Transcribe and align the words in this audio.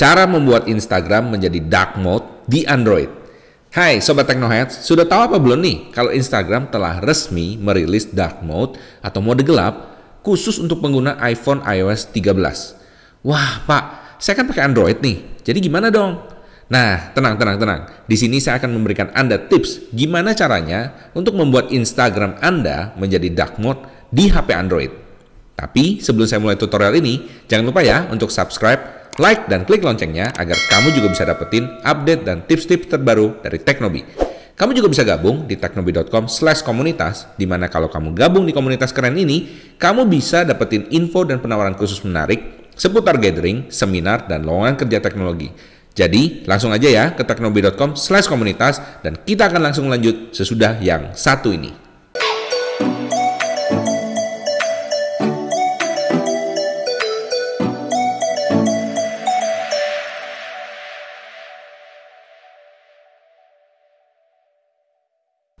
cara 0.00 0.24
membuat 0.24 0.64
Instagram 0.64 1.28
menjadi 1.28 1.60
dark 1.60 2.00
mode 2.00 2.24
di 2.48 2.64
Android. 2.64 3.12
Hai 3.68 4.00
Sobat 4.00 4.24
Teknoheads, 4.24 4.80
sudah 4.80 5.04
tahu 5.04 5.28
apa 5.28 5.36
belum 5.36 5.60
nih 5.60 5.92
kalau 5.92 6.08
Instagram 6.08 6.72
telah 6.72 7.04
resmi 7.04 7.60
merilis 7.60 8.08
dark 8.08 8.40
mode 8.40 8.80
atau 9.04 9.20
mode 9.20 9.44
gelap 9.44 9.92
khusus 10.24 10.56
untuk 10.56 10.80
pengguna 10.80 11.20
iPhone 11.28 11.60
iOS 11.68 12.08
13. 12.16 12.32
Wah 13.28 13.60
Pak, 13.68 14.16
saya 14.16 14.40
kan 14.40 14.48
pakai 14.48 14.72
Android 14.72 15.04
nih, 15.04 15.44
jadi 15.44 15.60
gimana 15.60 15.92
dong? 15.92 16.16
Nah, 16.72 17.12
tenang, 17.12 17.36
tenang, 17.36 17.60
tenang. 17.60 17.80
Di 18.08 18.16
sini 18.16 18.40
saya 18.40 18.56
akan 18.56 18.72
memberikan 18.72 19.12
Anda 19.12 19.36
tips 19.36 19.92
gimana 19.92 20.32
caranya 20.32 21.12
untuk 21.12 21.36
membuat 21.36 21.68
Instagram 21.76 22.40
Anda 22.40 22.96
menjadi 22.96 23.28
dark 23.36 23.60
mode 23.60 23.84
di 24.08 24.32
HP 24.32 24.48
Android. 24.56 24.92
Tapi 25.60 26.00
sebelum 26.00 26.24
saya 26.24 26.40
mulai 26.40 26.56
tutorial 26.56 26.96
ini, 26.96 27.44
jangan 27.44 27.68
lupa 27.68 27.84
ya 27.84 28.08
untuk 28.08 28.32
subscribe, 28.32 28.99
like, 29.18 29.48
dan 29.50 29.66
klik 29.66 29.82
loncengnya 29.82 30.30
agar 30.36 30.54
kamu 30.68 30.94
juga 30.94 31.08
bisa 31.10 31.24
dapetin 31.26 31.66
update 31.82 32.22
dan 32.22 32.44
tips-tips 32.44 32.86
terbaru 32.86 33.40
dari 33.42 33.58
Teknobi. 33.58 34.02
Kamu 34.60 34.76
juga 34.76 34.92
bisa 34.92 35.08
gabung 35.08 35.48
di 35.48 35.56
teknobi.com 35.56 36.28
slash 36.28 36.60
komunitas, 36.60 37.32
di 37.40 37.48
mana 37.48 37.64
kalau 37.72 37.88
kamu 37.88 38.12
gabung 38.12 38.44
di 38.44 38.52
komunitas 38.52 38.92
keren 38.92 39.16
ini, 39.16 39.48
kamu 39.80 40.04
bisa 40.04 40.44
dapetin 40.44 40.84
info 40.92 41.24
dan 41.24 41.40
penawaran 41.40 41.72
khusus 41.72 42.04
menarik 42.04 42.68
seputar 42.76 43.16
gathering, 43.16 43.72
seminar, 43.72 44.28
dan 44.28 44.44
lowongan 44.44 44.76
kerja 44.76 45.00
teknologi. 45.00 45.48
Jadi 45.96 46.44
langsung 46.44 46.76
aja 46.76 46.92
ya 46.92 47.04
ke 47.16 47.24
teknobi.com 47.24 47.96
slash 47.96 48.28
komunitas 48.28 48.84
dan 49.00 49.16
kita 49.16 49.48
akan 49.48 49.72
langsung 49.72 49.88
lanjut 49.88 50.36
sesudah 50.36 50.76
yang 50.84 51.16
satu 51.16 51.56
ini. 51.56 51.89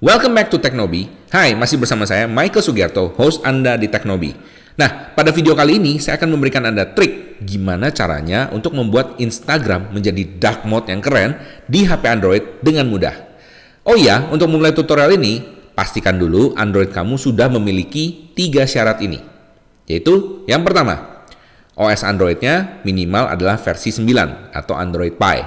Welcome 0.00 0.32
back 0.32 0.48
to 0.48 0.56
Teknobi. 0.56 1.12
Hai, 1.28 1.52
masih 1.52 1.76
bersama 1.76 2.08
saya 2.08 2.24
Michael 2.24 2.64
Sugiarto, 2.64 3.12
host 3.20 3.44
Anda 3.44 3.76
di 3.76 3.84
Teknobi. 3.84 4.32
Nah, 4.80 5.12
pada 5.12 5.28
video 5.28 5.52
kali 5.52 5.76
ini 5.76 6.00
saya 6.00 6.16
akan 6.16 6.40
memberikan 6.40 6.64
Anda 6.64 6.88
trik 6.88 7.36
gimana 7.44 7.92
caranya 7.92 8.48
untuk 8.48 8.72
membuat 8.72 9.20
Instagram 9.20 9.92
menjadi 9.92 10.24
dark 10.40 10.64
mode 10.64 10.88
yang 10.88 11.04
keren 11.04 11.36
di 11.68 11.84
HP 11.84 12.00
Android 12.16 12.64
dengan 12.64 12.88
mudah. 12.88 13.12
Oh 13.84 13.92
iya, 13.92 14.24
untuk 14.32 14.48
memulai 14.48 14.72
tutorial 14.72 15.20
ini, 15.20 15.44
pastikan 15.76 16.16
dulu 16.16 16.56
Android 16.56 16.88
kamu 16.88 17.20
sudah 17.20 17.52
memiliki 17.52 18.32
tiga 18.32 18.64
syarat 18.64 19.04
ini. 19.04 19.20
Yaitu, 19.84 20.48
yang 20.48 20.64
pertama, 20.64 21.28
OS 21.76 22.08
Androidnya 22.08 22.80
minimal 22.88 23.28
adalah 23.28 23.60
versi 23.60 23.92
9 23.92 24.48
atau 24.56 24.80
Android 24.80 25.20
Pie. 25.20 25.44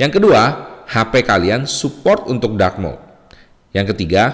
Yang 0.00 0.16
kedua, 0.16 0.40
HP 0.88 1.28
kalian 1.28 1.68
support 1.68 2.24
untuk 2.24 2.56
dark 2.56 2.80
mode. 2.80 3.05
Yang 3.76 3.92
ketiga, 3.92 4.24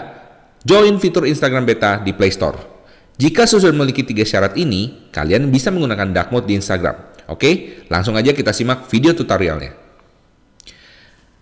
join 0.62 0.94
fitur 1.02 1.26
Instagram 1.26 1.66
Beta 1.66 1.98
di 1.98 2.14
Play 2.14 2.30
Store. 2.30 2.62
Jika 3.18 3.42
sudah 3.42 3.74
memiliki 3.74 4.06
tiga 4.06 4.22
syarat 4.22 4.54
ini, 4.54 5.10
kalian 5.10 5.50
bisa 5.50 5.74
menggunakan 5.74 6.14
dark 6.14 6.30
mode 6.30 6.46
di 6.46 6.54
Instagram. 6.54 6.94
Oke, 7.26 7.82
langsung 7.90 8.14
aja 8.14 8.30
kita 8.30 8.54
simak 8.54 8.86
video 8.86 9.10
tutorialnya. 9.18 9.74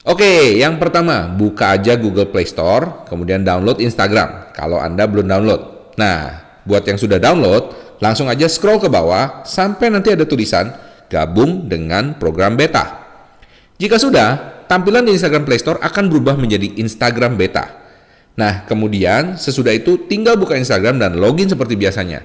Oke, 0.09 0.57
yang 0.57 0.81
pertama, 0.81 1.29
buka 1.29 1.77
aja 1.77 1.93
Google 2.01 2.33
Play 2.33 2.49
Store, 2.49 3.05
kemudian 3.05 3.45
download 3.45 3.85
Instagram 3.85 4.57
kalau 4.57 4.81
Anda 4.81 5.05
belum 5.05 5.29
download. 5.29 5.93
Nah, 6.01 6.41
buat 6.65 6.89
yang 6.89 6.97
sudah 6.97 7.21
download, 7.21 7.77
langsung 8.01 8.33
aja 8.33 8.49
scroll 8.49 8.81
ke 8.81 8.89
bawah 8.89 9.45
sampai 9.45 9.93
nanti 9.93 10.17
ada 10.17 10.25
tulisan 10.25 10.73
gabung 11.13 11.69
dengan 11.69 12.17
program 12.17 12.57
beta. 12.57 12.97
Jika 13.77 14.01
sudah, 14.01 14.29
tampilan 14.69 15.05
di 15.05 15.13
Instagram 15.13 15.45
Play 15.45 15.61
Store 15.61 15.77
akan 15.85 16.09
berubah 16.09 16.37
menjadi 16.41 16.81
Instagram 16.81 17.37
Beta. 17.41 17.80
Nah, 18.39 18.65
kemudian 18.65 19.35
sesudah 19.37 19.75
itu 19.75 20.07
tinggal 20.07 20.39
buka 20.39 20.55
Instagram 20.55 20.99
dan 21.01 21.19
login 21.19 21.51
seperti 21.51 21.75
biasanya. 21.75 22.23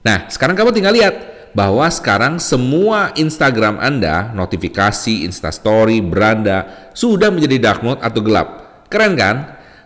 Nah, 0.00 0.28
sekarang 0.32 0.56
kamu 0.56 0.70
tinggal 0.72 0.94
lihat 0.96 1.14
bahwa 1.52 1.86
sekarang 1.90 2.38
semua 2.38 3.10
Instagram 3.18 3.82
Anda, 3.82 4.30
notifikasi, 4.32 5.26
Instastory, 5.26 5.98
beranda, 6.00 6.90
sudah 6.94 7.28
menjadi 7.34 7.58
dark 7.58 7.80
mode 7.82 8.00
atau 8.00 8.20
gelap. 8.22 8.48
Keren 8.86 9.14
kan? 9.18 9.36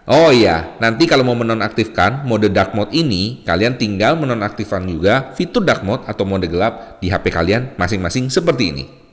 Oh 0.04 0.28
iya, 0.28 0.76
nanti 0.84 1.08
kalau 1.08 1.24
mau 1.24 1.32
menonaktifkan 1.32 2.28
mode 2.28 2.52
dark 2.52 2.76
mode 2.76 2.92
ini, 2.92 3.40
kalian 3.48 3.80
tinggal 3.80 4.20
menonaktifkan 4.20 4.84
juga 4.84 5.32
fitur 5.32 5.64
dark 5.64 5.80
mode 5.80 6.04
atau 6.04 6.28
mode 6.28 6.44
gelap 6.44 7.00
di 7.00 7.08
HP 7.08 7.32
kalian 7.32 7.72
masing-masing 7.80 8.28
seperti 8.28 8.64
ini. 8.68 9.03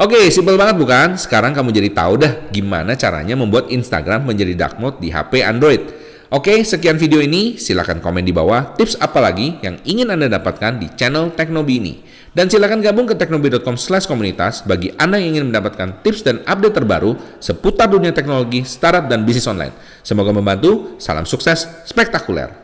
Oke, 0.00 0.32
simpel 0.32 0.56
banget 0.56 0.80
bukan? 0.80 1.20
Sekarang 1.20 1.52
kamu 1.52 1.68
jadi 1.68 1.92
tahu 1.92 2.16
dah 2.16 2.48
gimana 2.48 2.96
caranya 2.96 3.36
membuat 3.36 3.68
Instagram 3.68 4.24
menjadi 4.24 4.56
dark 4.56 4.80
mode 4.80 4.96
di 5.04 5.12
HP 5.12 5.44
Android. 5.44 5.84
Oke, 6.32 6.64
sekian 6.64 6.96
video 6.96 7.20
ini. 7.20 7.60
Silahkan 7.60 8.00
komen 8.00 8.24
di 8.24 8.32
bawah 8.32 8.72
tips 8.72 8.96
apa 8.96 9.20
lagi 9.20 9.60
yang 9.60 9.76
ingin 9.84 10.08
Anda 10.08 10.32
dapatkan 10.32 10.80
di 10.80 10.88
channel 10.96 11.36
Teknobi 11.36 11.76
ini. 11.76 11.94
Dan 12.32 12.48
silahkan 12.48 12.80
gabung 12.80 13.04
ke 13.04 13.12
teknobi.com 13.12 13.76
slash 13.76 14.08
komunitas 14.08 14.64
bagi 14.64 14.96
Anda 14.96 15.20
yang 15.20 15.36
ingin 15.36 15.52
mendapatkan 15.52 16.00
tips 16.00 16.24
dan 16.24 16.40
update 16.48 16.72
terbaru 16.72 17.12
seputar 17.36 17.92
dunia 17.92 18.16
teknologi, 18.16 18.64
startup, 18.64 19.12
dan 19.12 19.28
bisnis 19.28 19.44
online. 19.44 19.76
Semoga 20.00 20.32
membantu. 20.32 20.96
Salam 20.96 21.28
sukses 21.28 21.68
spektakuler. 21.84 22.61